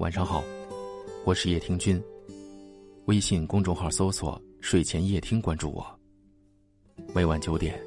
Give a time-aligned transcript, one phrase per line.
[0.00, 0.42] 晚上好，
[1.26, 2.02] 我是叶听君。
[3.04, 5.86] 微信公众号搜索“睡前夜听”，关注我。
[7.14, 7.78] 每晚九点，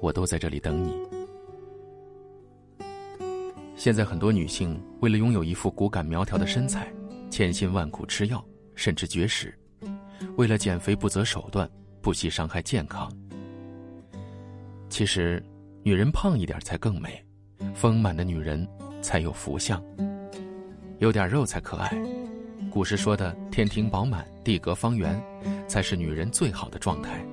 [0.00, 0.96] 我都在这里等你。
[3.76, 6.90] 现在很多女性为了拥有一副骨感苗条的身材，
[7.30, 8.42] 千辛万苦吃药，
[8.74, 9.50] 甚至绝食；
[10.38, 13.12] 为了减肥不择手段，不惜伤害健康。
[14.88, 15.42] 其实，
[15.82, 17.22] 女人胖一点才更美，
[17.74, 18.66] 丰满的女人
[19.02, 19.84] 才有福相。
[21.00, 21.90] 有点肉才可爱。
[22.70, 25.20] 古时说的“天庭饱满，地阁方圆”，
[25.66, 27.24] 才是女人最好的状态。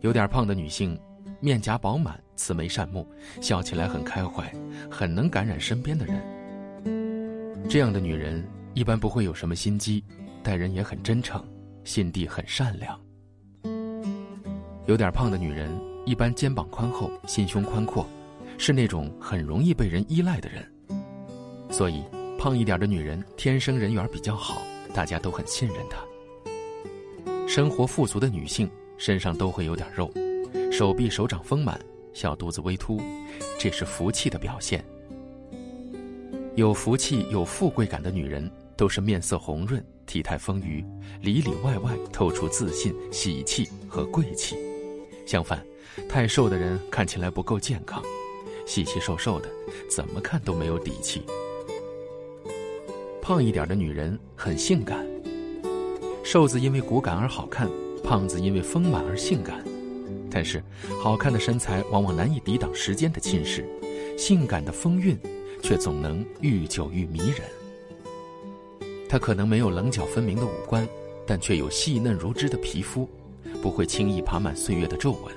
[0.00, 0.98] 有点胖的女性，
[1.40, 3.06] 面颊饱满，慈眉善目，
[3.40, 4.52] 笑起来很开怀，
[4.90, 6.22] 很能感染身边的人。
[7.70, 10.04] 这样的女人一般不会有什么心机，
[10.42, 11.42] 待人也很真诚，
[11.84, 13.00] 心地很善良。
[14.84, 15.70] 有点胖的女人
[16.04, 18.06] 一般肩膀宽厚，心胸宽阔，
[18.58, 20.69] 是那种很容易被人依赖的人。
[21.70, 22.02] 所以，
[22.38, 25.98] 胖一点的女人天生人缘比较好，大家都很信任她。
[27.46, 30.10] 生活富足的女性身上都会有点肉，
[30.70, 31.80] 手臂手掌丰满，
[32.12, 33.00] 小肚子微凸，
[33.58, 34.84] 这是福气的表现。
[36.56, 40.84] 有福气、有富贵感的女人都是面色红润、体态丰腴，
[41.20, 44.56] 里里外外透出自信、喜气和贵气。
[45.24, 45.64] 相反，
[46.08, 48.02] 太瘦的人看起来不够健康，
[48.66, 49.48] 细细瘦瘦的，
[49.88, 51.22] 怎么看都没有底气。
[53.30, 55.06] 胖一点的女人很性感，
[56.24, 57.70] 瘦子因为骨感而好看，
[58.02, 59.64] 胖子因为丰满而性感。
[60.28, 60.60] 但是，
[61.00, 63.64] 好看的身材往往难以抵挡时间的侵蚀，
[64.18, 65.16] 性感的风韵
[65.62, 67.42] 却总能愈久愈迷人。
[69.08, 70.84] 她可能没有棱角分明的五官，
[71.24, 73.08] 但却有细嫩如脂的皮肤，
[73.62, 75.32] 不会轻易爬满岁月的皱纹。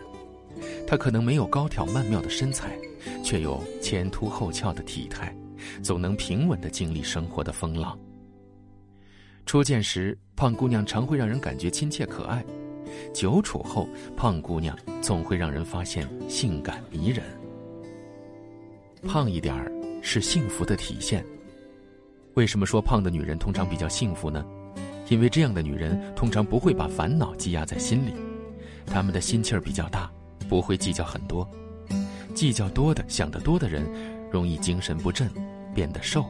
[0.88, 2.76] 她可能没有高挑曼妙的身材，
[3.24, 5.32] 却有前凸后翘的体态。
[5.82, 7.98] 总能平稳地经历生活的风浪。
[9.46, 12.42] 初见时，胖姑娘常会让人感觉亲切可爱；
[13.14, 17.24] 久处后，胖姑娘总会让人发现性感迷人。
[19.06, 19.72] 胖一点儿
[20.02, 21.26] 是幸福的体现。
[22.36, 24.46] 为什么说胖的女人通常比较幸福呢？
[25.10, 28.14] 因为这样的女人通常不会把烦恼积压在心里，
[28.86, 30.10] 她们的心气儿比较大，
[30.48, 31.46] 不会计较很多。
[32.34, 33.86] 计较多的、想得多的人，
[34.32, 35.30] 容易精神不振。
[35.74, 36.26] 变得瘦，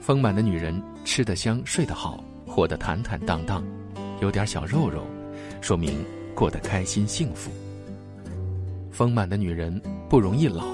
[0.00, 3.64] 丰满的女人吃得香，睡得好，活得坦坦荡荡，
[4.20, 5.02] 有点小肉肉，
[5.60, 6.04] 说明
[6.34, 7.50] 过得开心幸福。
[8.90, 10.64] 丰满的女人不容易老。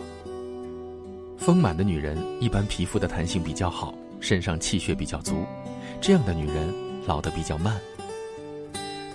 [1.36, 5.44] 丰满的女人一般皮肤的弹性比较好，身上气血比较足，
[6.00, 6.72] 这样的女人
[7.06, 7.78] 老得比较慢。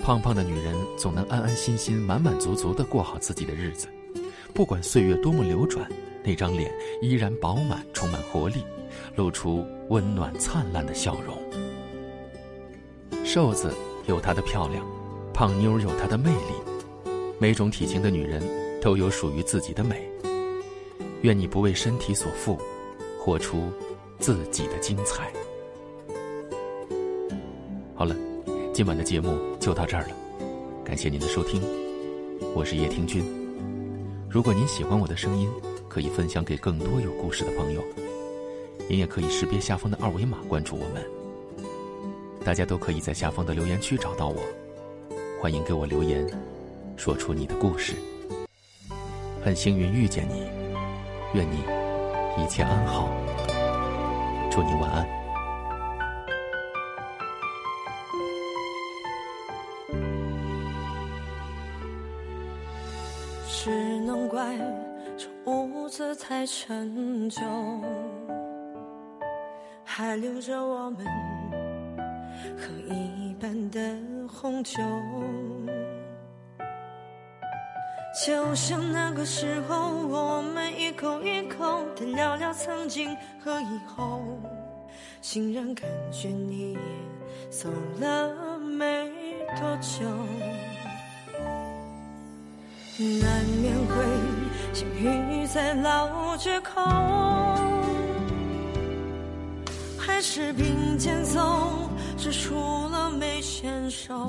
[0.04, 3.88] 胖胖的女人总能安安心心、满满足足的过好自己的日子，
[4.54, 5.90] 不管岁月多么流转。
[6.22, 6.70] 那张脸
[7.02, 8.64] 依然饱满，充满活力，
[9.16, 11.34] 露出温暖灿烂的笑容。
[13.24, 13.74] 瘦子
[14.06, 14.86] 有她的漂亮，
[15.34, 17.12] 胖妞有她的魅力。
[17.40, 18.44] 每种体型的女人
[18.82, 20.08] 都有属于自己的美。
[21.22, 22.60] 愿你不为身体所缚，
[23.18, 23.72] 活出
[24.20, 25.32] 自己的精彩。
[27.96, 28.14] 好了，
[28.74, 30.10] 今晚的节目就到这儿了，
[30.84, 31.62] 感谢您的收听，
[32.54, 33.49] 我是叶听君。
[34.32, 35.50] 如果您喜欢我的声音，
[35.88, 37.84] 可以分享给更多有故事的朋友。
[38.88, 41.04] 您也可以识别下方的二维码关注我们。
[42.46, 44.40] 大家都可以在下方的留言区找到我，
[45.42, 46.24] 欢迎给我留言，
[46.96, 47.96] 说出你的故事。
[49.44, 50.48] 很幸运遇见你，
[51.34, 51.64] 愿你
[52.38, 53.10] 一切安好。
[54.52, 55.19] 祝你晚安。
[63.62, 64.58] 只能怪
[65.18, 65.28] 这。
[65.46, 67.42] 屋子太陈旧，
[69.84, 71.06] 还留着我们
[72.58, 73.80] 喝一半的
[74.30, 74.82] 红酒。
[78.26, 84.22] 就像那个时候，我们一口一口的聊聊曾经和以后，
[85.20, 86.80] 竟然感觉你也
[87.50, 87.68] 走
[88.00, 89.12] 了没
[89.60, 90.06] 多久，
[93.04, 93.96] 难免会。
[94.74, 96.82] 相遇在老街口，
[99.98, 102.56] 还是并肩走，只除
[102.90, 104.28] 了没牵手。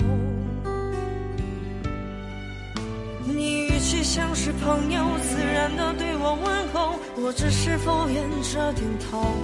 [3.25, 9.35] 你语气像是朋友，自然的对我问候，我只是敷衍着点头。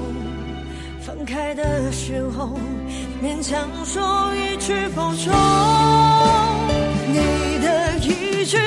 [1.00, 2.58] 分开的时候，
[3.23, 5.32] 勉强说一句保重。
[7.08, 8.58] 你的一句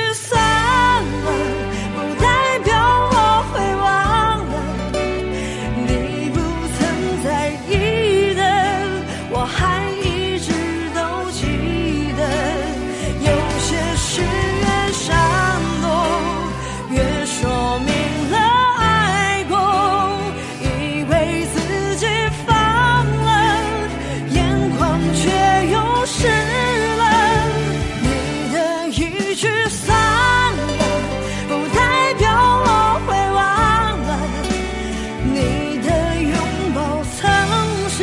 [35.23, 37.97] 你的拥抱曾是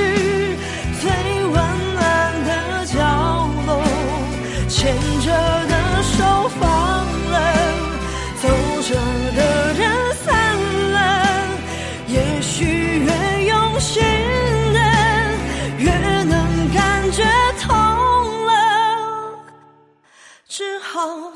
[1.01, 1.11] 最
[1.45, 1.55] 温
[1.95, 3.83] 暖的角落
[4.69, 5.31] 牵着
[5.67, 6.65] 的手放
[7.31, 7.35] 了
[8.43, 8.49] 走
[8.83, 8.95] 着
[9.35, 10.57] 的人散
[10.93, 10.97] 了
[12.09, 14.03] 也许越用心
[14.73, 14.79] 的
[15.79, 15.91] 越
[16.25, 16.35] 能
[16.75, 17.25] 感觉
[17.61, 17.75] 痛
[18.47, 18.51] 了。
[20.49, 21.35] 只好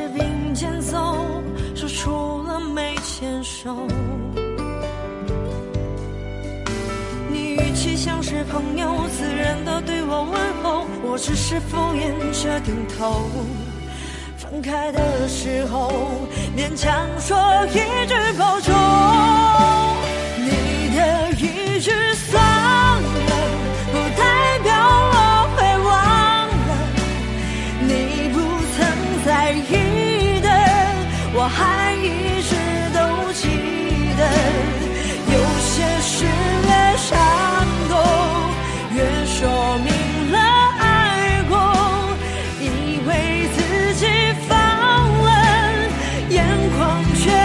[0.00, 1.14] 是并肩走，
[1.74, 3.76] 说出了没牵手。
[7.30, 13.28] 你语气像是朋友，自然的对我问候，我只是敷衍着点头。
[14.38, 15.92] 分开的时候，
[16.56, 17.36] 勉强说
[17.66, 18.74] 一句保重。
[47.02, 47.39] don't you?